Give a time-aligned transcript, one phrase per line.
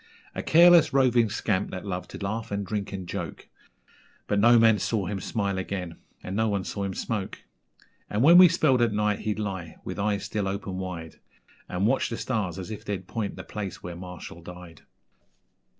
[0.33, 3.47] A careless, roving scamp, that loved to laugh and drink and joke,
[4.25, 7.43] But no man saw him smile again (and no one saw him smoke),
[8.09, 11.19] And, when we spelled at night, he'd lie with eyes still open wide,
[11.69, 14.81] And watch the stars as if they'd point the place where Marshall died.